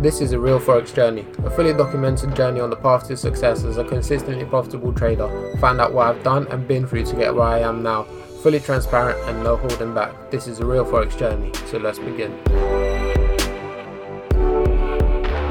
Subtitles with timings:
[0.00, 3.64] This is a real Forex journey, a fully documented journey on the path to success
[3.64, 5.54] as a consistently profitable trader.
[5.60, 8.04] Find out what I've done and been through to get where I am now.
[8.42, 10.30] Fully transparent and no holding back.
[10.30, 12.32] This is a real Forex journey, so let's begin.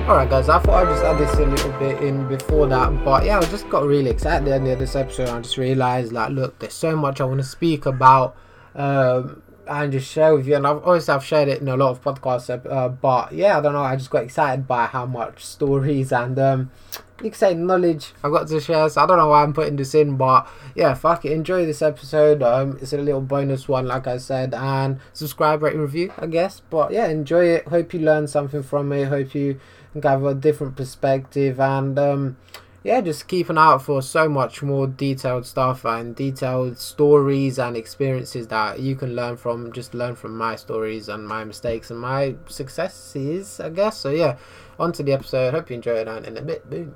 [0.09, 3.25] Alright guys, I thought I'd just add this a little bit in before that, but
[3.25, 5.29] yeah, I just got really excited at the end of this episode.
[5.29, 8.36] I just realised like, look, there's so much I want to speak about.
[8.73, 10.55] Um, and just share with you.
[10.55, 13.61] And I've obviously I've shared it in a lot of podcasts, uh, but yeah, I
[13.61, 13.84] don't know.
[13.84, 16.71] I just got excited by how much stories and um,
[17.21, 18.89] you can say knowledge I've got to share.
[18.89, 21.31] So I don't know why I'm putting this in, but yeah, fuck it.
[21.31, 22.41] Enjoy this episode.
[22.41, 26.61] Um, it's a little bonus one, like I said, and subscribe, rate, review, I guess.
[26.70, 27.67] But yeah, enjoy it.
[27.67, 29.08] Hope you learn something from it.
[29.08, 29.59] Hope you
[30.02, 32.38] have a different perspective and um
[32.83, 37.59] yeah, just keep an eye out for so much more detailed stuff and detailed stories
[37.59, 39.73] and experiences that you can learn from.
[39.73, 43.97] Just learn from my stories and my mistakes and my successes, I guess.
[43.97, 44.38] So yeah,
[44.79, 45.53] on to the episode.
[45.53, 46.69] Hope you enjoy it and in a bit.
[46.69, 46.95] Boom.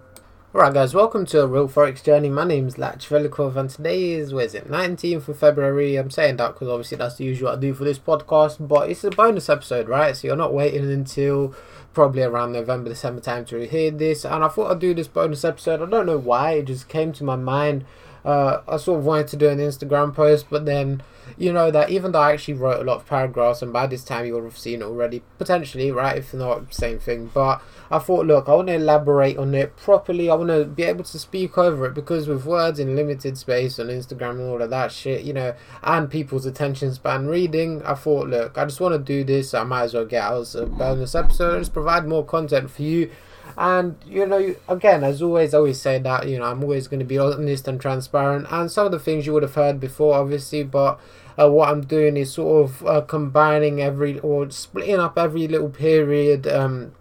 [0.55, 2.29] Alright guys, welcome to a Real Forex Journey.
[2.29, 5.95] My name is Lach Velikov and today is, where is it, 19th of February.
[5.95, 9.03] I'm saying that because obviously that's the usual I do for this podcast, but it's
[9.03, 10.15] a bonus episode, right?
[10.15, 11.55] So you're not waiting until
[11.93, 14.25] probably around November, December time to hear this.
[14.25, 15.81] And I thought I'd do this bonus episode.
[15.81, 17.85] I don't know why, it just came to my mind.
[18.25, 21.03] Uh, I sort of wanted to do an Instagram post, but then
[21.37, 24.03] you know that even though I actually wrote a lot of paragraphs, and by this
[24.03, 26.17] time you would have seen it already, potentially, right?
[26.17, 27.31] If not, same thing.
[27.33, 30.29] But I thought, look, I want to elaborate on it properly.
[30.29, 33.79] I want to be able to speak over it because with words in limited space
[33.79, 37.95] on Instagram and all of that shit, you know, and people's attention span reading, I
[37.95, 39.53] thought, look, I just want to do this.
[39.53, 43.11] I might as well get out a bonus episode, just provide more content for you
[43.57, 46.99] and you know, again, as always, I always say that you know I'm always going
[46.99, 48.47] to be honest and transparent.
[48.49, 50.99] And some of the things you would have heard before, obviously, but
[51.39, 55.69] uh, what I'm doing is sort of uh, combining every or splitting up every little
[55.69, 56.47] period.
[56.47, 56.93] Um,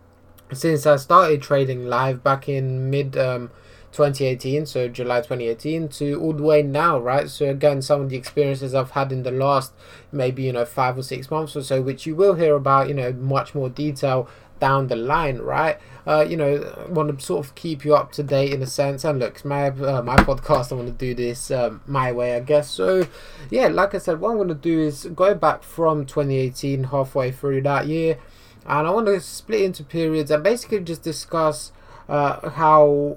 [0.53, 3.51] since I started trading live back in mid um,
[3.93, 7.29] 2018, so July 2018, to all the way now, right?
[7.29, 9.73] So again, some of the experiences I've had in the last
[10.11, 12.95] maybe you know five or six months or so, which you will hear about, you
[12.95, 14.29] know, much more detail
[14.63, 15.77] down the line, right?
[16.07, 19.05] Uh, you know, want to sort of keep you up to date in a sense.
[19.05, 22.41] And look, my uh, my podcast, I want to do this um, my way, I
[22.41, 22.71] guess.
[22.71, 23.09] So,
[23.51, 27.33] yeah, like I said, what I'm going to do is go back from 2018, halfway
[27.33, 28.19] through that year,
[28.65, 31.73] and I want to split into periods and basically just discuss
[32.09, 33.17] uh, how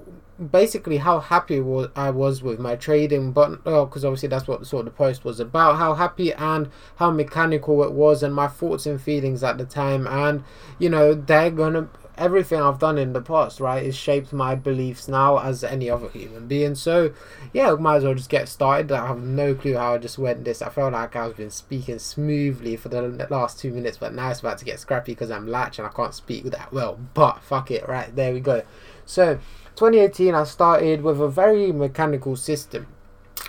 [0.50, 4.60] basically how happy was I was with my trading, but because oh, obviously that's what
[4.60, 5.76] the sort of the post was about.
[5.76, 10.06] How happy and how mechanical it was, and my thoughts and feelings at the time.
[10.06, 10.44] And
[10.78, 11.88] you know, they're gonna
[12.18, 16.08] everything I've done in the past, right, is shaped my beliefs now as any other
[16.08, 16.74] human being.
[16.74, 17.12] So,
[17.52, 18.90] yeah, might as well just get started.
[18.92, 20.62] I have no clue how I just went this.
[20.62, 24.40] I felt like I've been speaking smoothly for the last two minutes, but now it's
[24.40, 26.98] about to get scrappy because I'm latch and I can't speak that well.
[27.14, 28.62] But fuck it, right there we go.
[29.06, 29.36] So,
[29.76, 32.88] 2018, I started with a very mechanical system.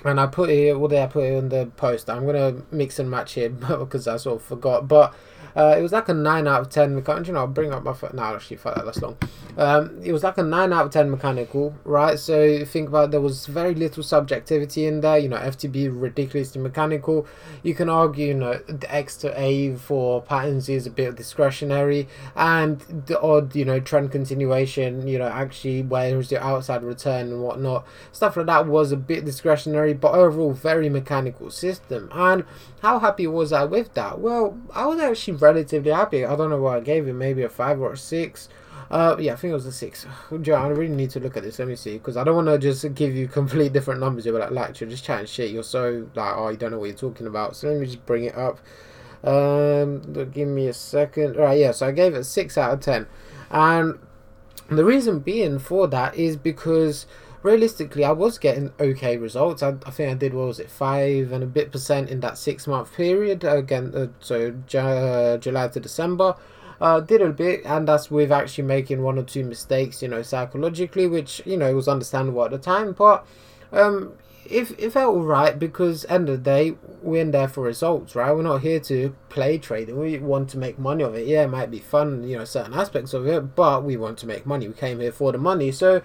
[0.05, 2.09] And I put it, what did I put it in the post?
[2.09, 4.87] I'm going to mix and match here because I sort of forgot.
[4.87, 5.13] But
[5.55, 7.27] uh, it was like a 9 out of 10 mechanical.
[7.27, 8.13] You know, I'll bring up my foot.
[8.13, 9.17] No, actually, fuck that, that's long.
[9.57, 12.19] Um, it was like a 9 out of 10 mechanical, right?
[12.19, 15.17] So think about there was very little subjectivity in there.
[15.17, 17.27] You know, FTB ridiculously mechanical.
[17.63, 22.07] You can argue, you know, the X to A for patterns is a bit discretionary.
[22.35, 27.41] And the odd, you know, trend continuation, you know, actually, where's the outside return and
[27.41, 27.85] whatnot.
[28.11, 32.09] Stuff like that was a bit discretionary, but overall, very mechanical system.
[32.13, 32.45] And
[32.81, 34.19] how happy was I with that?
[34.19, 36.25] Well, I was actually relatively happy.
[36.25, 38.49] I don't know what I gave it, maybe a five or a six.
[38.89, 40.05] Uh, yeah, I think it was a six.
[40.41, 41.59] John, I really need to look at this.
[41.59, 44.25] Let me see, because I don't want to just give you complete different numbers.
[44.25, 45.51] You're like, like, you're just chatting shit.
[45.51, 47.55] You're so like, oh, you don't know what you're talking about.
[47.55, 48.59] So let me just bring it up.
[49.23, 50.01] Um,
[50.31, 51.37] give me a second.
[51.37, 51.71] All right, yeah.
[51.71, 53.07] So I gave it a six out of ten,
[53.49, 53.97] and
[54.69, 57.07] the reason being for that is because
[57.47, 59.63] realistically, I was getting okay results.
[59.63, 62.37] I, I think I did what was it five and a bit percent in that
[62.37, 63.43] six month period.
[63.43, 66.35] Again, uh, so uh, July to December.
[66.79, 70.21] Uh, did a bit, and that's with actually making one or two mistakes, you know,
[70.21, 72.91] psychologically, which you know was understandable at the time.
[72.91, 73.25] But
[73.71, 74.13] um,
[74.45, 78.31] if it felt alright because end of the day we're in there for results, right?
[78.31, 79.99] We're not here to play trading.
[79.99, 81.27] We want to make money of it.
[81.27, 84.27] Yeah, it might be fun, you know, certain aspects of it, but we want to
[84.27, 84.67] make money.
[84.67, 86.01] We came here for the money, so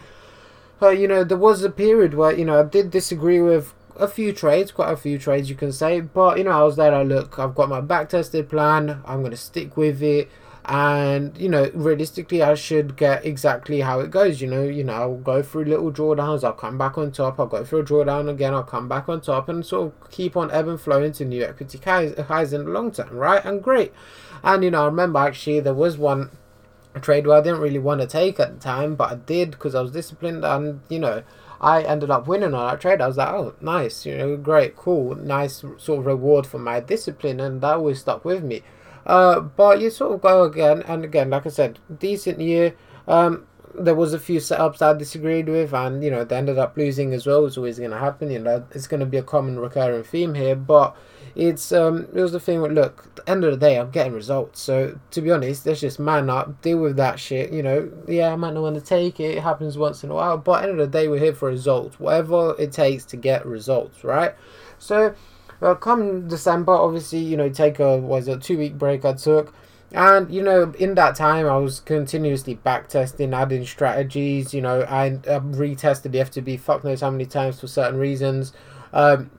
[0.83, 4.09] but you know, there was a period where you know I did disagree with a
[4.09, 6.01] few trades, quite a few trades you can say.
[6.01, 6.93] But you know, I was there.
[6.93, 9.01] I look, I've got my back tested plan.
[9.05, 10.29] I'm gonna stick with it.
[10.65, 14.41] And you know, realistically, I should get exactly how it goes.
[14.41, 16.43] You know, you know, I'll go through little drawdowns.
[16.43, 17.39] I'll come back on top.
[17.39, 18.53] I'll go through a drawdown again.
[18.53, 21.45] I'll come back on top, and sort of keep on ebb and flowing to new
[21.45, 23.45] equity highs, highs in the long term, right?
[23.45, 23.93] And great.
[24.43, 26.31] And you know, I remember actually there was one
[26.95, 29.53] a trade where I didn't really want to take at the time, but I did
[29.53, 31.23] because I was disciplined and you know
[31.61, 33.01] I ended up winning on that trade.
[33.01, 36.81] I was like, oh, nice, you know, great, cool, nice sort of reward for my
[36.81, 38.63] discipline, and that always stuck with me.
[39.07, 42.75] Uh, but you sort of go again and again, like I said, decent year.
[43.07, 46.77] Um, there was a few setups I disagreed with, and you know they ended up
[46.77, 47.47] losing as well.
[47.47, 48.31] It's always going to happen.
[48.31, 50.97] You know, it's going to be a common recurring theme here, but
[51.35, 53.91] it's um it was the thing with look at the end of the day i'm
[53.91, 57.63] getting results so to be honest let's just man up deal with that shit you
[57.63, 60.37] know yeah i might not want to take it it happens once in a while
[60.37, 64.05] but end of the day we're here for results whatever it takes to get results
[64.05, 64.35] right
[64.79, 65.15] so
[65.63, 69.55] uh, come december obviously you know take a was a two week break i took
[69.95, 74.83] and you know in that time i was continuously back testing adding strategies you know
[74.83, 78.53] i, I retested the ftb fuck knows how many times for certain reasons.
[78.93, 79.31] Um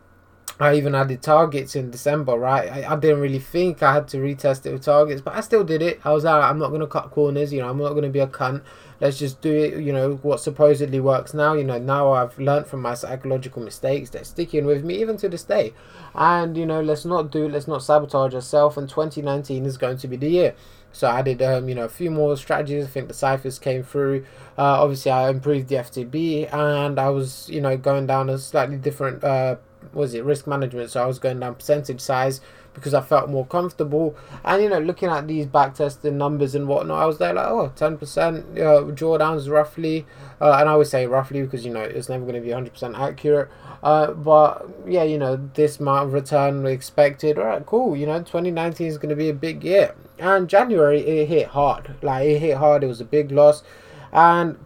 [0.60, 2.72] I even added targets in December, right?
[2.72, 5.64] I, I didn't really think I had to retest it with targets, but I still
[5.64, 6.00] did it.
[6.06, 8.10] I was like, I'm not going to cut corners, you know, I'm not going to
[8.10, 8.62] be a cunt.
[9.02, 11.54] Let's just do it, you know, what supposedly works now.
[11.54, 14.12] You know, now I've learned from my psychological mistakes.
[14.12, 15.74] They're sticking with me even to this day.
[16.16, 18.78] And, you know, let's not do, let's not sabotage ourselves.
[18.78, 20.56] And 2019 is going to be the year.
[20.94, 22.86] So I did, um, you know, a few more strategies.
[22.86, 24.26] I think the ciphers came through.
[24.58, 28.78] Uh, obviously, I improved the FTB and I was, you know, going down a slightly
[28.78, 29.56] different uh,
[29.94, 30.90] was it risk management?
[30.92, 32.42] So i was going down percentage size
[32.74, 34.16] because i felt more comfortable.
[34.44, 37.48] And you know looking at these back testing numbers and whatnot i was there like
[37.48, 40.06] oh 10% uh, drawdowns roughly.
[40.42, 42.98] Uh, and i would say roughly because you know it's never going to be 100%
[42.98, 43.50] accurate.
[43.82, 47.38] Uh, but yeah you know this amount of return we expected.
[47.38, 49.96] All right cool you know 2019 is going to be a big year.
[50.20, 51.96] And january it hit hard.
[52.02, 53.64] Like it hit hard it was a big loss.
[54.12, 54.58] And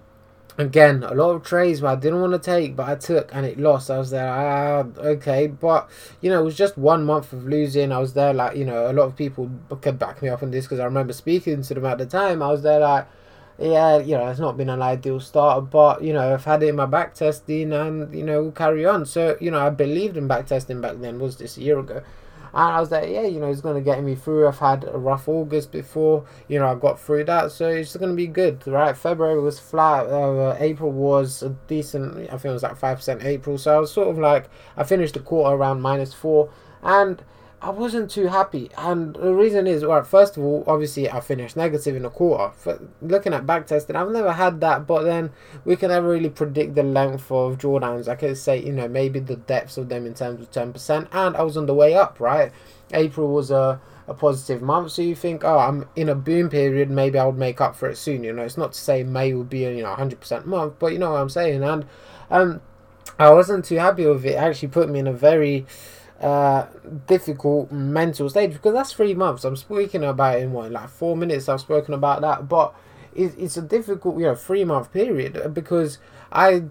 [0.57, 3.45] again a lot of trades where I didn't want to take but I took and
[3.45, 3.92] it lost.
[3.92, 5.48] I was there ah okay.
[5.48, 5.89] But
[6.21, 7.92] you know it was just one month of losing.
[7.92, 9.50] I was there like you know a lot of people
[9.81, 12.42] could back me up on this because I remember speaking to them at the time.
[12.42, 13.07] I was there like
[13.59, 16.68] yeah you know it's not been an ideal start but you know I've had it
[16.68, 19.06] in my back testing and you know we'll carry on.
[19.06, 22.01] So you know I believed in back testing back then was this a year ago
[22.53, 24.47] and I was like, yeah, you know, it's going to get me through.
[24.47, 28.11] I've had a rough August before, you know, I got through that, so it's going
[28.11, 28.95] to be good, right?
[28.95, 33.57] February was flat, uh, April was a decent, I think it was like 5% April,
[33.57, 36.49] so I was sort of like, I finished the quarter around minus four,
[36.83, 37.21] and
[37.59, 41.57] I wasn't too happy, and the reason is, well, first of all, obviously I finished
[41.57, 42.54] negative in a quarter.
[42.56, 45.31] For looking at backtesting, I've never had that, but then
[45.65, 48.07] we can never really predict the length of drawdowns.
[48.07, 51.07] I could say, you know, maybe the depths of them in terms of ten percent,
[51.12, 52.51] and I was on the way up, right?
[52.94, 56.89] April was a a positive month, so you think, oh, I'm in a boom period,
[56.89, 58.24] maybe I would make up for it soon.
[58.24, 60.94] You know, it's not to say May would be a you know 100% month, but
[60.94, 61.86] you know what I'm saying, and
[62.30, 62.62] um,
[63.19, 64.33] I wasn't too happy with it.
[64.33, 65.65] it actually put me in a very
[66.21, 66.65] uh,
[67.05, 69.43] difficult mental stage because that's three months.
[69.43, 71.47] I'm speaking about in what like four minutes.
[71.49, 72.73] I've spoken about that, but
[73.15, 75.99] it, it's a difficult you know three month period because
[76.31, 76.63] I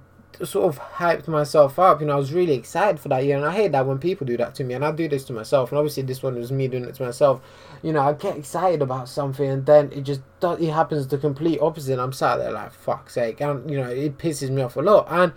[0.44, 2.00] sort of hyped myself up.
[2.00, 4.26] You know, I was really excited for that year, and I hate that when people
[4.26, 4.74] do that to me.
[4.74, 5.70] And I do this to myself.
[5.70, 7.40] And obviously, this one was me doing it to myself.
[7.82, 11.18] You know, I get excited about something, and then it just does, it happens the
[11.18, 11.92] complete opposite.
[11.92, 14.82] And I'm sat there like fuck's sake, and you know, it pisses me off a
[14.82, 15.06] lot.
[15.08, 15.32] And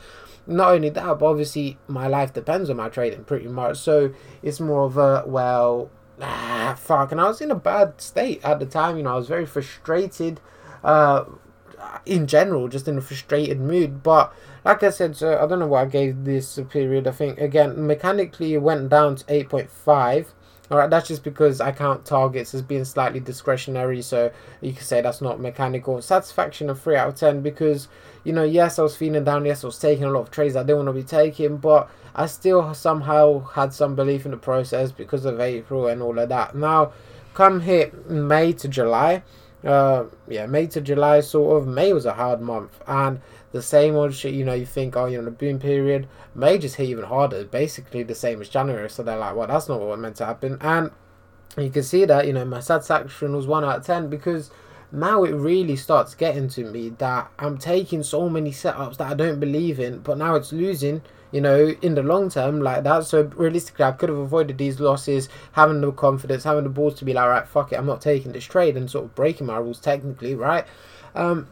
[0.50, 3.78] not only that, but obviously my life depends on my trading pretty much.
[3.78, 5.90] So it's more of a well,
[6.22, 7.12] ah, fuck.
[7.12, 8.98] And I was in a bad state at the time.
[8.98, 10.42] You know, I was very frustrated.
[10.84, 11.26] Uh,
[12.06, 14.04] in general, just in a frustrated mood.
[14.04, 14.34] But
[14.66, 17.08] like I said, so I don't know what I gave this period.
[17.08, 20.34] I think again mechanically it went down to eight point five.
[20.72, 25.02] Alright, that's just because I count targets as being slightly discretionary, so you can say
[25.02, 26.00] that's not mechanical.
[26.02, 27.88] Satisfaction of 3 out of 10 because,
[28.24, 30.56] you know, yes, I was feeling down, yes, I was taking a lot of trades
[30.56, 34.38] I didn't want to be taking, but I still somehow had some belief in the
[34.38, 36.56] process because of April and all of that.
[36.56, 36.92] Now,
[37.34, 39.24] come hit May to July,
[39.64, 41.68] uh, yeah, May to July, sort of.
[41.68, 43.20] May was a hard month, and
[43.52, 44.34] the same old shit.
[44.34, 46.08] You know, you think, oh, you're in a boom period.
[46.36, 48.90] May just hit even harder, basically the same as January.
[48.90, 50.58] So they're like, well, that's not what meant to happen.
[50.62, 50.92] And
[51.58, 54.52] you can see that, you know, my satisfaction was one out of ten because
[54.92, 59.14] now it really starts getting to me that I'm taking so many setups that I
[59.14, 61.02] don't believe in, but now it's losing
[61.32, 63.06] you know, in the long term like that.
[63.06, 67.06] So realistically, I could have avoided these losses, having the confidence, having the balls to
[67.06, 69.58] be like, right, fuck it, I'm not taking this trade, and sort of breaking my
[69.58, 70.66] rules technically, right?
[71.16, 71.48] Um,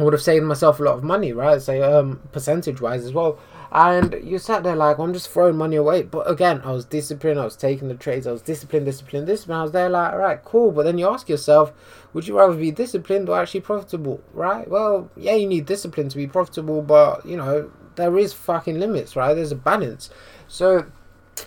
[0.00, 1.60] I would have saved myself a lot of money, right?
[1.60, 3.38] Say, um, percentage wise as well.
[3.70, 6.02] And you sat there like, I'm just throwing money away.
[6.02, 7.38] But again, I was disciplined.
[7.38, 8.26] I was taking the trades.
[8.26, 9.60] I was disciplined, disciplined, disciplined.
[9.60, 10.72] I was there like, all right, cool.
[10.72, 11.72] But then you ask yourself,
[12.12, 14.68] would you rather be disciplined or actually profitable, right?
[14.68, 19.16] Well, yeah, you need discipline to be profitable, but you know, there is fucking limits,
[19.16, 19.34] right?
[19.34, 20.08] There's a balance.
[20.46, 20.86] So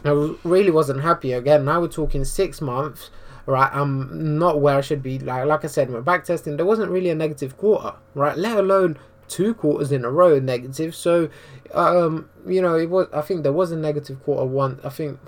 [0.05, 1.34] I really wasn't happy.
[1.34, 3.10] Again, now we're talking six months.
[3.45, 3.69] Right?
[3.74, 5.19] I'm not where I should be.
[5.19, 8.38] Like like I said, my back testing, there wasn't really a negative quarter, right?
[8.38, 10.93] Let alone two quarters in a row negative.
[10.93, 11.29] So,
[11.74, 13.07] um, you know, it was.
[13.13, 14.79] I think there was a negative quarter one.
[14.83, 15.19] I think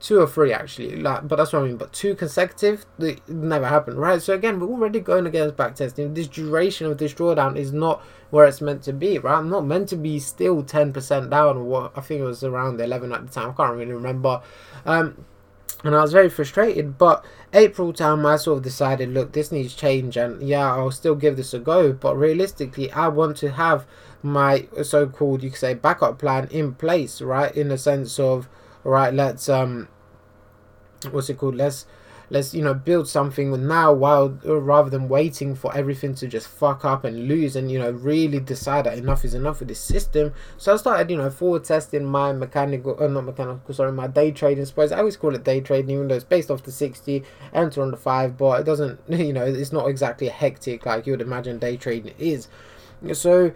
[0.00, 0.96] two or three actually.
[0.96, 1.76] Like, but that's what I mean.
[1.76, 4.20] But two consecutive, it never happened, right?
[4.20, 6.14] So again, we're already going against backtesting.
[6.14, 9.38] This duration of this drawdown is not where it's meant to be, right?
[9.38, 11.66] I'm not meant to be still ten percent down.
[11.66, 13.50] What I think it was around eleven at the time.
[13.50, 14.42] I can't really remember.
[14.84, 15.24] Um,
[15.82, 16.98] and I was very frustrated.
[16.98, 21.14] But April time, I sort of decided, look, this needs change, and yeah, I'll still
[21.14, 21.92] give this a go.
[21.92, 23.86] But realistically, I want to have
[24.22, 27.54] my so-called, you could say, backup plan in place, right?
[27.54, 28.48] In the sense of,
[28.82, 29.88] right, let's um,
[31.08, 31.54] what's it called?
[31.54, 31.86] Let's
[32.30, 36.48] let's you know build something now while uh, rather than waiting for everything to just
[36.48, 39.80] fuck up and lose and you know really decide that enough is enough with this
[39.80, 40.32] system.
[40.56, 44.30] So i started you know forward testing my mechanical uh, not mechanical sorry my day
[44.32, 47.22] trading suppose i always call it day trading even though it's based off the 60
[47.52, 51.12] enter on the 5 but it doesn't you know it's not exactly hectic like you
[51.12, 52.48] would imagine day trading is.
[53.12, 53.52] So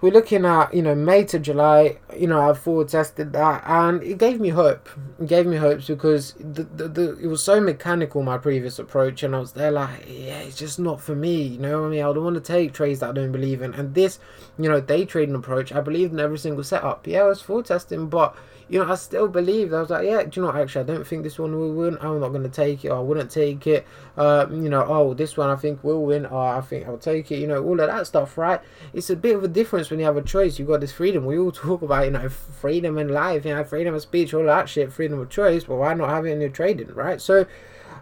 [0.00, 1.98] we're looking at you know May to July.
[2.16, 4.88] You know I've forward tested that, and it gave me hope.
[5.20, 9.22] It gave me hopes because the, the, the it was so mechanical my previous approach,
[9.22, 11.42] and I was there like yeah, it's just not for me.
[11.42, 12.00] You know what I mean?
[12.00, 14.18] I don't want to take trades that I don't believe in, and this
[14.58, 17.06] you know day trading approach, I believe in every single setup.
[17.06, 18.34] Yeah, I was forward testing, but
[18.70, 19.74] you know, I still believed.
[19.74, 21.98] I was like, yeah, do you know, actually, I don't think this one will win.
[22.00, 22.92] I'm not going to take it.
[22.92, 23.84] I wouldn't take it.
[24.16, 26.24] Uh, you know, oh, this one I think will win.
[26.24, 27.40] Oh, I think I'll take it.
[27.40, 28.60] You know, all of that stuff, right?
[28.92, 30.56] It's a bit of a difference when you have a choice.
[30.56, 31.26] You got this freedom.
[31.26, 34.44] We all talk about, you know, freedom in life, you know, freedom of speech, all
[34.44, 35.64] that shit, freedom of choice.
[35.64, 37.20] But why not have it in your trading, right?
[37.20, 37.46] So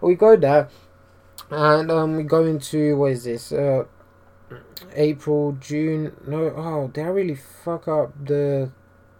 [0.02, 0.68] we go there,
[1.50, 3.52] and um, we go into what is this?
[3.52, 3.84] Uh,
[4.94, 6.14] April, June.
[6.26, 8.70] No, oh, did I really fuck up the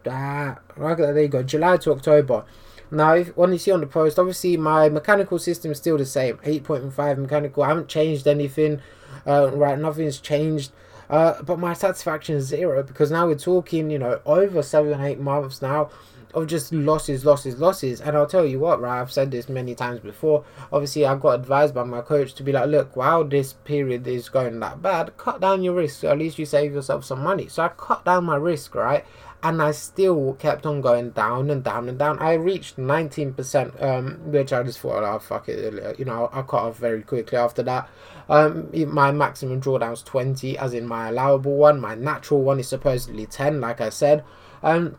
[0.08, 2.44] that right there you go july to october
[2.90, 6.06] now if when you see on the post obviously my mechanical system is still the
[6.06, 8.80] same 8.5 mechanical i haven't changed anything
[9.26, 10.72] uh, right nothing's changed
[11.10, 15.18] uh, but my satisfaction is zero because now we're talking you know over seven eight
[15.18, 15.90] months now
[16.34, 18.00] of just losses, losses, losses.
[18.00, 19.00] And I'll tell you what, right?
[19.00, 20.44] I've said this many times before.
[20.72, 24.28] Obviously, I got advised by my coach to be like, look, while this period is
[24.28, 26.00] going that bad, cut down your risk.
[26.00, 27.48] So at least you save yourself some money.
[27.48, 29.04] So I cut down my risk, right?
[29.42, 32.18] And I still kept on going down and down and down.
[32.18, 36.62] I reached 19%, um, which I just thought, oh, fuck it, you know, I cut
[36.62, 37.88] off very quickly after that.
[38.28, 41.80] Um, my maximum drawdown was 20, as in my allowable one.
[41.80, 44.24] My natural one is supposedly 10, like I said.
[44.62, 44.96] Um,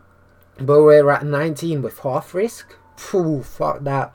[0.56, 2.76] but we're at 19 with half risk.
[2.96, 4.12] Phew, fuck that.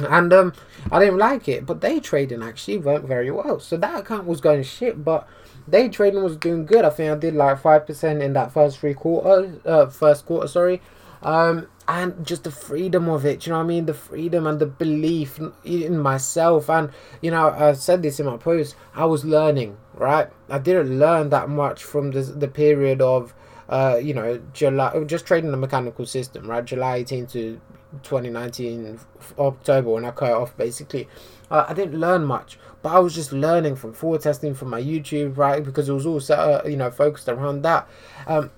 [0.00, 0.52] And um,
[0.90, 3.60] I didn't like it, but day trading actually went very well.
[3.60, 5.26] So that account was going shit, but
[5.68, 6.84] day trading was doing good.
[6.84, 10.48] I think I did like five percent in that first three quarters, uh, first quarter,
[10.48, 10.80] sorry.
[11.22, 13.86] Um, and just the freedom of it, you know what I mean?
[13.86, 16.70] The freedom and the belief in myself.
[16.70, 16.90] And,
[17.20, 20.28] you know, I said this in my post, I was learning, right?
[20.48, 23.34] I didn't learn that much from the, the period of,
[23.68, 26.64] uh, you know, July, just trading the mechanical system, right?
[26.64, 27.60] July 18 to
[28.02, 28.98] 2019
[29.38, 31.08] October when I cut off basically.
[31.50, 34.80] Uh, I didn't learn much, but I was just learning from forward testing from my
[34.80, 35.64] YouTube, right?
[35.64, 37.88] Because it was all set, uh, you know, focused around that.
[38.26, 38.50] Um,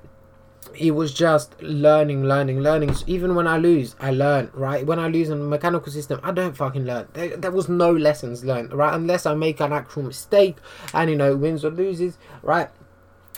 [0.77, 2.93] it was just learning, learning, learning.
[2.95, 4.85] So even when I lose, I learn, right?
[4.85, 7.07] When I lose in mechanical system, I don't fucking learn.
[7.13, 8.93] There, there was no lessons learned, right?
[8.93, 10.57] Unless I make an actual mistake
[10.93, 12.69] and, you know, wins or loses, right?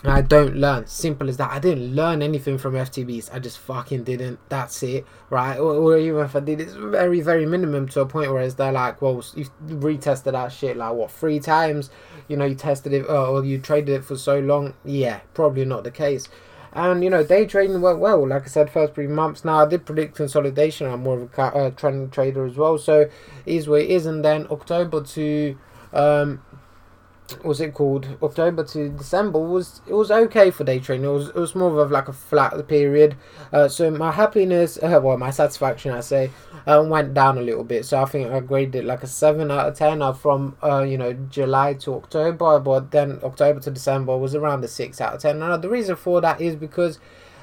[0.04, 0.86] I don't learn.
[0.86, 1.50] Simple as that.
[1.50, 3.34] I didn't learn anything from FTBs.
[3.34, 4.38] I just fucking didn't.
[4.48, 5.58] That's it, right?
[5.58, 8.54] Or, or, even if I did, it's very, very minimum to a point where it's
[8.54, 11.90] they're like, well, you retested that shit like what three times?
[12.28, 14.74] You know, you tested it uh, or you traded it for so long.
[14.84, 16.28] Yeah, probably not the case.
[16.72, 18.26] And you know, day trading went well.
[18.26, 19.44] Like I said, first three months.
[19.44, 20.86] Now I did predict consolidation.
[20.86, 23.10] I'm more of a uh, trending trader as well, so
[23.46, 24.06] is what it is.
[24.06, 25.58] And then October to
[25.92, 26.42] um,
[27.44, 31.04] was it called October to December was it was okay for day trading.
[31.04, 33.16] It was it was more of like a flat period.
[33.52, 36.30] Uh, so my happiness, uh, well, my satisfaction, I say,
[36.66, 37.85] uh, went down a little bit.
[37.85, 40.02] So I think I graded it like a seven out of ten.
[40.02, 44.64] Uh, from uh, you know July to October, but then October to December was around
[44.64, 45.38] a six out of ten.
[45.38, 46.99] Now the reason for that is because,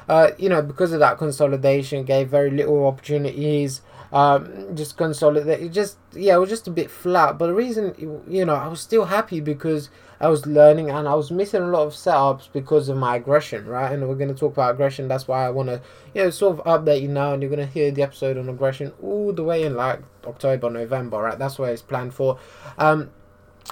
[0.09, 5.61] uh, you know, because of that consolidation, gave very little opportunities um, just consolidate.
[5.61, 7.37] It just yeah, it was just a bit flat.
[7.37, 11.13] But the reason you know I was still happy because I was learning and I
[11.13, 13.91] was missing a lot of setups because of my aggression, right?
[13.91, 15.07] And we're gonna talk about aggression.
[15.07, 15.81] That's why I wanna
[16.13, 18.93] you know sort of update you now, and you're gonna hear the episode on aggression
[19.01, 21.37] all the way in like October, November, right?
[21.37, 22.39] That's where it's planned for.
[22.77, 23.11] Um,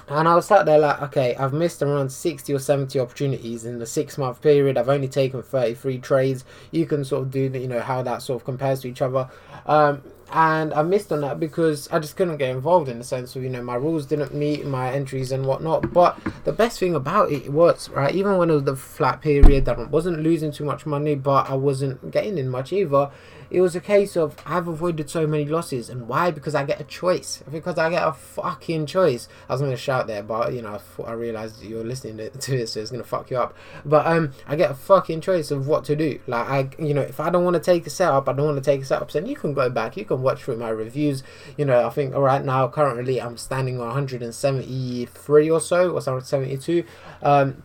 [0.08, 3.80] and I was sat there like, okay, I've missed around 60 or 70 opportunities in
[3.80, 4.78] the six month period.
[4.78, 6.46] I've only taken 33 trades.
[6.72, 9.30] You can sort of do, you know, how that sort of compares to each other.
[9.66, 10.02] Um,
[10.34, 13.44] and I missed on that because I just couldn't get involved in the sense of
[13.44, 15.94] you know my rules didn't meet my entries and whatnot.
[15.94, 19.66] But the best thing about it was right, even when it was the flat period
[19.66, 23.12] that I wasn't losing too much money, but I wasn't getting in much either
[23.54, 26.32] it was a case of I've avoided so many losses, and why?
[26.32, 27.44] Because I get a choice.
[27.52, 29.30] Because I get a fucking choice.
[29.48, 32.80] I was gonna shout there, but you know, I, realized you're listening to it, so
[32.80, 33.56] it's gonna fuck you up.
[33.86, 36.20] But um, I get a fucking choice of what to do.
[36.26, 38.58] Like I, you know, if I don't want to take a setup, I don't want
[38.58, 39.12] to take a setup.
[39.12, 41.22] Then you can go back, you can watch through my reviews.
[41.56, 46.84] You know, I think right now currently I'm standing on 173 or so, or 72.
[47.22, 47.62] Um,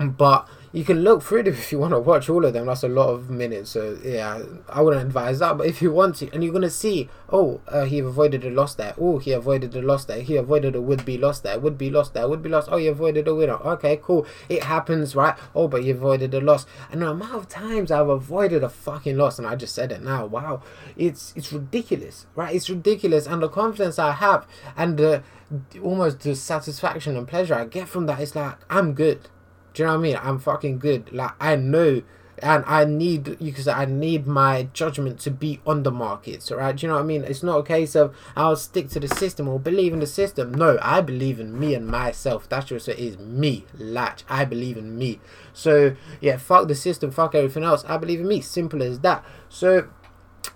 [0.00, 2.66] but you can look through them if you want to watch all of them.
[2.66, 3.70] That's a lot of minutes.
[3.70, 5.58] So yeah, I wouldn't advise that.
[5.58, 8.74] But if you want to, and you're gonna see, oh, uh, he avoided a loss
[8.74, 8.94] there.
[8.98, 10.20] Oh, he avoided a loss there.
[10.20, 11.58] He avoided a would be loss there.
[11.58, 12.28] Would be loss there.
[12.28, 12.66] Would be loss.
[12.68, 13.54] Oh, he avoided a winner.
[13.54, 14.26] Okay, cool.
[14.48, 15.36] It happens, right?
[15.54, 16.66] Oh, but he avoided a loss.
[16.90, 20.02] And the amount of times I've avoided a fucking loss, and I just said it
[20.02, 20.26] now.
[20.26, 20.62] Wow,
[20.96, 22.54] it's it's ridiculous, right?
[22.54, 24.46] It's ridiculous, and the confidence I have,
[24.76, 25.22] and the
[25.82, 29.28] almost the satisfaction and pleasure I get from that, it's like I'm good.
[29.74, 30.18] Do you know what I mean?
[30.22, 31.12] I'm fucking good.
[31.12, 32.02] Like I know
[32.42, 36.74] and I need you can I need my judgment to be on the markets, right?
[36.74, 37.24] Do you know what I mean?
[37.24, 40.52] It's not a case of I'll stick to the system or believe in the system.
[40.52, 42.48] No, I believe in me and myself.
[42.48, 44.24] That's just it is me, latch.
[44.28, 45.20] I believe in me.
[45.52, 47.84] So yeah, fuck the system, fuck everything else.
[47.86, 48.40] I believe in me.
[48.40, 49.24] Simple as that.
[49.48, 49.88] So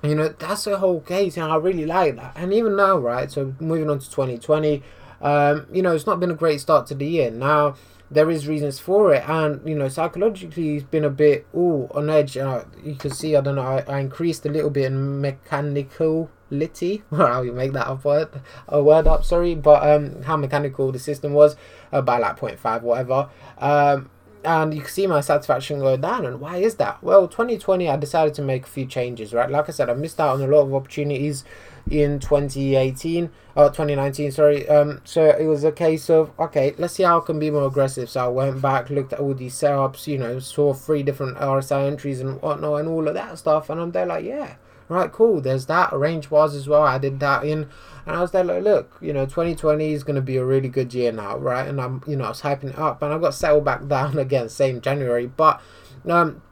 [0.03, 2.33] you know that's the whole case, and I really like that.
[2.37, 3.31] And even now, right?
[3.31, 4.83] So moving on to 2020,
[5.21, 7.31] um, you know, it's not been a great start to the year.
[7.31, 7.77] Now
[8.11, 9.29] there is reasons for it.
[9.29, 12.37] And you know psychologically he's been a bit oh on edge.
[12.37, 17.03] You can see i don't know I, I increased a little bit in mechanical mechanicality
[17.11, 18.29] how you make that up word
[18.69, 19.55] a word up sorry.
[19.55, 21.57] But um how mechanical the system was
[21.93, 23.29] uh, by like 0.5 whatever.
[23.59, 24.11] Um
[24.45, 27.03] and you can see my satisfaction go down and why is that?
[27.03, 29.51] Well 2020 i decided to make a few changes right?
[29.51, 31.45] Like i said i missed out on a lot of opportunities
[31.91, 37.03] in 2018 or 2019 sorry um so it was a case of okay let's see
[37.03, 38.09] how I can be more aggressive.
[38.09, 41.87] So I went back looked at all these setups you know saw three different RSI
[41.87, 44.55] entries and whatnot and all of that stuff and I'm there like yeah
[44.89, 47.69] right cool there's that range bars as well I did that in
[48.07, 50.69] and I was there like look you know 2020 is going to be a really
[50.69, 53.19] good year now right and I'm you know I was hyping it up and I
[53.19, 55.61] got settled back down again same January but
[56.09, 56.43] um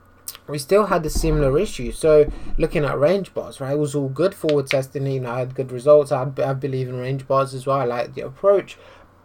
[0.47, 1.93] we still had a similar issue.
[1.93, 5.07] So looking at range bars, right, it was all good forward testing.
[5.07, 6.13] You know, I had good results.
[6.13, 7.79] I, I believe in range bars as well.
[7.79, 8.77] I like the approach,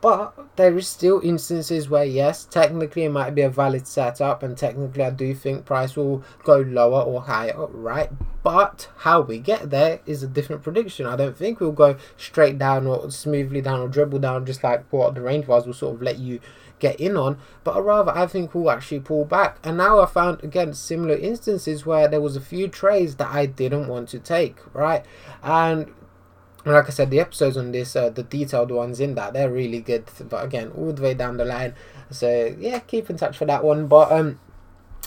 [0.01, 4.57] but there is still instances where yes, technically it might be a valid setup, and
[4.57, 8.10] technically I do think price will go lower or higher, right?
[8.43, 11.05] But how we get there is a different prediction.
[11.05, 14.86] I don't think we'll go straight down or smoothly down or dribble down, just like
[14.91, 16.39] what the range bars will sort of let you
[16.79, 19.57] get in on, but rather I think we'll actually pull back.
[19.63, 23.47] And now I found again similar instances where there was a few trades that I
[23.47, 25.03] didn't want to take, right?
[25.41, 25.91] And
[26.73, 29.82] like I said, the episodes on this, uh, the detailed ones in that, they're really
[29.82, 30.06] good.
[30.30, 31.75] But again, all the way down the line.
[32.12, 33.88] So yeah, keep in touch for that one.
[33.88, 34.39] But um,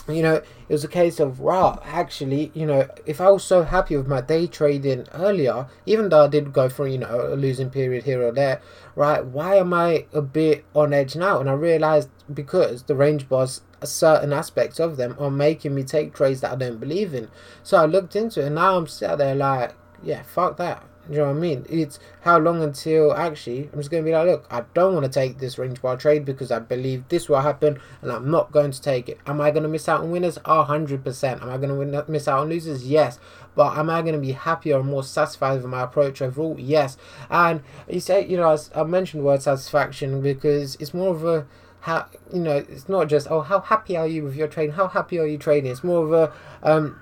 [0.07, 3.63] you know, it was a case of, wow, actually, you know, if I was so
[3.63, 7.35] happy with my day trading earlier, even though I did go through, you know, a
[7.35, 8.61] losing period here or there,
[8.95, 11.39] right, why am I a bit on edge now?
[11.39, 16.13] And I realized because the range bars, certain aspects of them are making me take
[16.13, 17.29] trades that I don't believe in.
[17.63, 20.83] So I looked into it and now I'm sat there like, yeah, fuck that.
[21.09, 21.65] You know what I mean?
[21.69, 25.05] It's how long until actually I'm just going to be like, look, I don't want
[25.05, 28.51] to take this range bar trade because I believe this will happen and I'm not
[28.51, 29.19] going to take it.
[29.25, 30.37] Am I going to miss out on winners?
[30.45, 31.41] Oh, 100%.
[31.41, 32.87] Am I going to miss out on losers?
[32.87, 33.19] Yes.
[33.55, 36.55] But am I going to be happier and more satisfied with my approach overall?
[36.59, 36.97] Yes.
[37.29, 41.47] And you say, you know, I mentioned the word satisfaction because it's more of a
[41.81, 44.71] how you know it's not just oh how happy are you with your trade?
[44.71, 47.00] how happy are you trading it's more of a um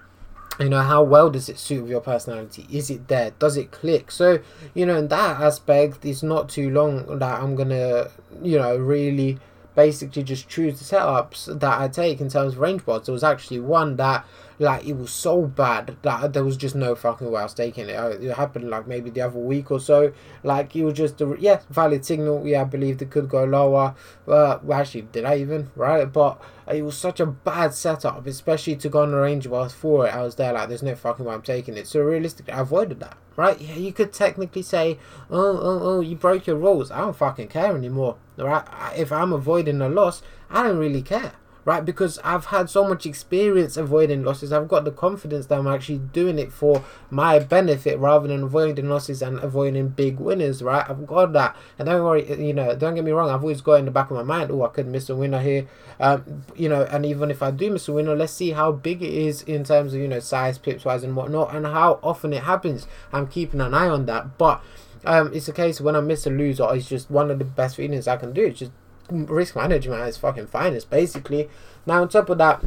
[0.60, 2.68] you know how well does it suit with your personality?
[2.72, 3.32] Is it there?
[3.40, 4.12] Does it click?
[4.12, 4.40] So
[4.74, 8.10] you know in that aspect it's not too long that i'm gonna
[8.42, 9.38] you know really
[9.76, 13.24] basically just choose the setups that i take in terms of range bars there was
[13.24, 14.26] actually one that
[14.60, 17.88] like it was so bad that there was just no fucking way I was taking
[17.88, 17.96] it.
[18.22, 20.12] It happened like maybe the other week or so.
[20.44, 22.46] Like it was just a yeah valid signal.
[22.46, 23.96] Yeah, I believed it could go lower.
[24.26, 26.12] Well, actually, did I even right?
[26.12, 30.06] But it was such a bad setup, especially to go on the range bars for
[30.06, 30.14] it.
[30.14, 31.88] I was there like, there's no fucking way I'm taking it.
[31.88, 33.18] So realistically, I avoided that.
[33.36, 33.60] Right?
[33.60, 35.00] Yeah, you could technically say,
[35.32, 36.92] oh, oh, oh, you broke your rules.
[36.92, 38.18] I don't fucking care anymore.
[38.40, 38.64] Right?
[38.96, 41.34] If I'm avoiding a loss, I don't really care
[41.70, 41.86] right?
[41.86, 44.52] Because I've had so much experience avoiding losses.
[44.52, 48.90] I've got the confidence that I'm actually doing it for my benefit rather than avoiding
[48.90, 50.90] losses and avoiding big winners, right?
[50.90, 51.56] I've got that.
[51.78, 54.10] And don't worry, you know, don't get me wrong, I've always got in the back
[54.10, 55.68] of my mind, oh, I could miss a winner here.
[56.00, 59.04] Um, you know, and even if I do miss a winner, let's see how big
[59.04, 62.34] it is in terms of, you know, size, pips wise and whatnot, and how often
[62.34, 62.88] it happens.
[63.14, 64.40] I'm keeping an eye on that.
[64.40, 64.64] But
[65.06, 67.76] um, it's a case when I miss a loser, it's just one of the best
[67.76, 68.46] feelings I can do.
[68.46, 68.72] It's just
[69.10, 71.50] risk management its fucking finest, basically.
[71.86, 72.64] Now, on top of that,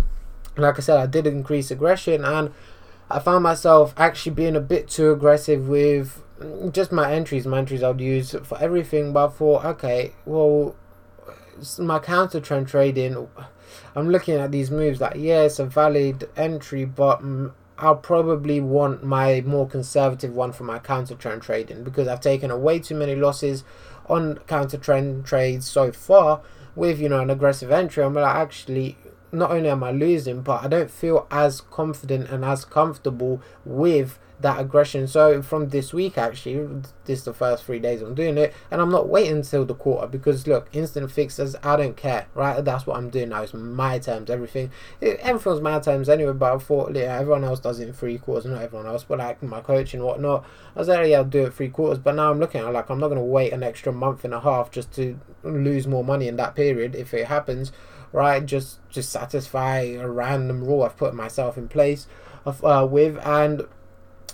[0.56, 2.52] like I said, I did increase aggression and
[3.10, 6.22] I found myself actually being a bit too aggressive with
[6.72, 7.46] just my entries.
[7.46, 10.74] My entries I'd use for everything, but for okay, well,
[11.78, 13.28] my counter trend trading,
[13.94, 17.22] I'm looking at these moves like, yeah, it's a valid entry, but
[17.78, 22.50] I'll probably want my more conservative one for my counter trend trading because I've taken
[22.50, 23.64] away too many losses
[24.06, 26.40] on counter trend trades so far
[26.74, 28.04] with you know an aggressive entry.
[28.04, 28.96] I'm like actually
[29.32, 34.18] not only am i losing but i don't feel as confident and as comfortable with
[34.42, 35.06] that aggression.
[35.06, 38.80] So from this week, actually, this is the first three days I'm doing it, and
[38.80, 42.62] I'm not waiting until the quarter because look, instant fixes, I don't care, right?
[42.62, 43.42] That's what I'm doing now.
[43.42, 44.70] It's my terms, everything.
[45.00, 46.32] It, everything's my terms anyway.
[46.32, 49.18] But I thought, yeah, everyone else does it in three quarters, not everyone else, but
[49.18, 50.44] like my coach and whatnot.
[50.76, 51.98] I was like, oh, yeah, I'll do it three quarters.
[51.98, 54.40] But now I'm looking at like I'm not gonna wait an extra month and a
[54.40, 57.72] half just to lose more money in that period if it happens
[58.12, 58.44] right?
[58.44, 62.06] Just just satisfy a random rule I've put myself in place
[62.44, 63.66] of, uh, with, and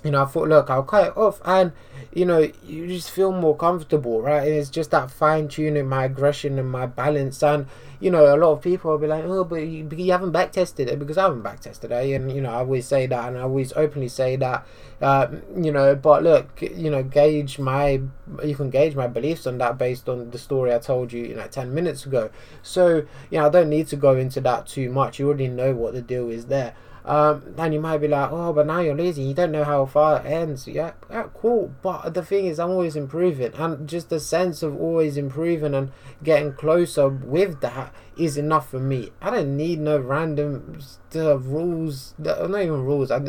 [0.05, 1.73] you know, I thought, look, I'll cut it off, and
[2.13, 4.47] you know, you just feel more comfortable, right?
[4.47, 7.43] And it's just that fine tuning my aggression and my balance.
[7.43, 7.67] And
[8.01, 10.53] you know, a lot of people will be like, oh, but you, you haven't back
[10.53, 13.29] tested it because I haven't back tested it, and you know, I always say that,
[13.29, 14.67] and I always openly say that,
[15.01, 15.95] uh, you know.
[15.95, 18.01] But look, you know, gauge my,
[18.45, 21.35] you can gauge my beliefs on that based on the story I told you, you
[21.35, 22.31] know, ten minutes ago.
[22.63, 25.19] So, you know, I don't need to go into that too much.
[25.19, 26.75] You already know what the deal is there.
[27.05, 29.23] Um, and you might be like, oh, but now you're lazy.
[29.23, 30.69] You don't know how far it ends.
[30.69, 31.73] Yeah, yeah, cool.
[31.83, 35.91] But the thing is, I'm always improving, and just the sense of always improving and
[36.23, 39.11] getting closer with that is enough for me.
[39.23, 40.81] I don't need no random
[41.15, 42.15] uh, rules.
[42.19, 43.11] Not even rules.
[43.11, 43.21] I,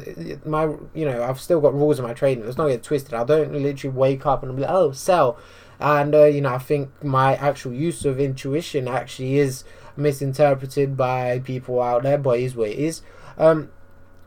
[0.46, 2.46] my, you know, I've still got rules in my trading.
[2.46, 3.14] Let's not get twisted.
[3.14, 5.38] I don't literally wake up and be like, oh, sell.
[5.80, 9.64] And uh, you know, I think my actual use of intuition actually is
[9.96, 13.02] misinterpreted by people out there, but it is what it is.
[13.40, 13.70] Um,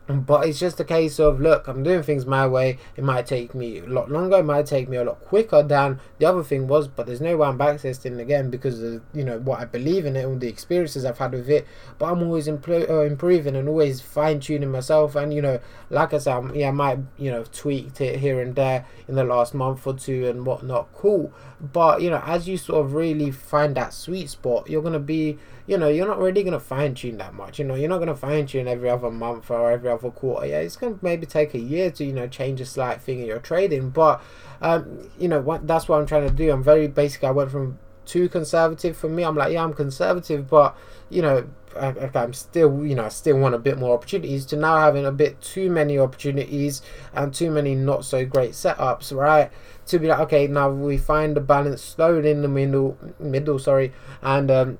[0.07, 2.77] but it's just a case of look i'm doing things my way.
[2.97, 4.37] It might take me a lot longer.
[4.37, 7.37] It might take me a lot quicker than the other thing was but there's no
[7.37, 10.47] way i'm backtesting again because of you know what i believe in it and the
[10.49, 11.65] experiences i've had with it.
[11.97, 15.15] But i'm always impl- uh, improving and always fine-tuning myself.
[15.15, 18.41] And you know like i said I'm, yeah i might you know tweaked it here
[18.41, 20.91] and there in the last month or two and whatnot.
[20.93, 21.31] Cool.
[21.61, 25.39] But you know as you sort of really find that sweet spot you're gonna be
[25.65, 28.67] you know you're not really gonna fine-tune that much you know you're not gonna fine-tune
[28.67, 30.47] every other month or every other quarter.
[30.47, 33.19] Yeah, it's going to maybe take a year to you know change a slight thing
[33.19, 34.21] in your trading, but
[34.61, 36.51] um, you know what that's what I'm trying to do.
[36.51, 37.23] I'm very basic.
[37.23, 39.23] I went from too conservative for me.
[39.23, 40.75] I'm like, yeah, I'm conservative, but
[41.09, 44.45] you know, I, am still, you know, I still want a bit more opportunities.
[44.47, 46.81] To now having a bit too many opportunities
[47.13, 49.51] and too many not so great setups, right?
[49.87, 53.93] To be like, okay, now we find the balance slowed in the middle, middle, sorry,
[54.21, 54.77] and um,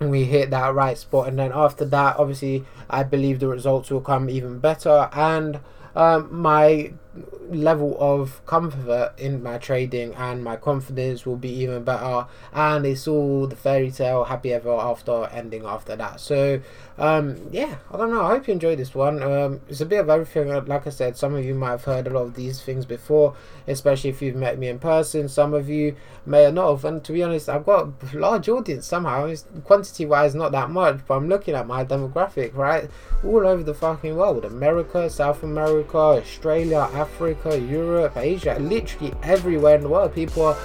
[0.00, 1.28] we hit that right spot.
[1.28, 5.08] And then after that obviously i believe the results will come even better.
[5.12, 5.60] And
[5.94, 6.92] um, my
[7.50, 12.26] level of comfort in my trading and my confidence will be even better.
[12.52, 16.20] And it's all the fairy tale happy ever after ending after that.
[16.20, 16.60] So
[16.98, 18.22] um, yeah i don't know.
[18.22, 19.22] I hope you enjoyed this one.
[19.22, 20.48] Um, it's a bit of everything.
[20.66, 23.34] Like i said some of you might have heard a lot of these things before
[23.66, 25.28] especially if you've met me in person.
[25.28, 26.68] Some of you may or not.
[26.68, 29.26] Have and to be honest i've got a large audience somehow.
[29.26, 32.90] It's quantity wise not that much but i'm looking at my demographic right?
[33.24, 34.44] All over the fucking world.
[34.44, 37.07] America south america australia africa
[37.56, 40.56] europe asia literally everywhere in the world people are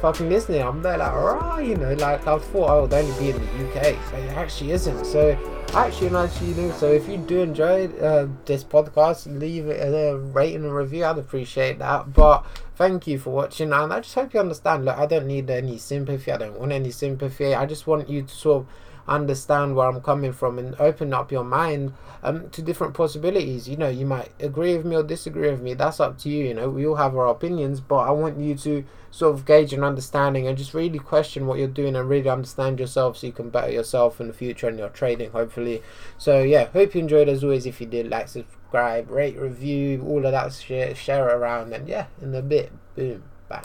[0.00, 0.60] fucking listening.
[0.62, 3.68] I'm there like right you know like i thought i would only be in the
[3.68, 5.04] uk but it actually isn't.
[5.04, 5.38] So
[5.74, 10.18] actually nice you do so if you do enjoy uh, this podcast leave it a
[10.18, 12.12] rating and review i'd appreciate that.
[12.12, 14.84] But thank you for watching and i just hope you understand.
[14.84, 16.32] Look i don't need any sympathy.
[16.32, 17.54] I don't want any sympathy.
[17.54, 18.66] I just want you to sort of
[19.08, 23.68] understand where I'm coming from and open up your mind um, to different possibilities.
[23.68, 25.74] You know, you might agree with me or disagree with me.
[25.74, 26.46] That's up to you.
[26.46, 29.72] You know, we all have our opinions, but I want you to sort of gauge
[29.72, 33.32] an understanding and just really question what you're doing and really understand yourself so you
[33.32, 35.82] can better yourself in the future and your trading, hopefully.
[36.16, 37.66] So, yeah, hope you enjoyed as always.
[37.66, 41.88] If you did, like, subscribe, rate, review, all of that shit, share it around, and
[41.88, 43.22] yeah, in a bit, boom.